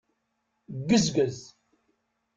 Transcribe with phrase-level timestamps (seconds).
[0.79, 1.37] Ggezgez.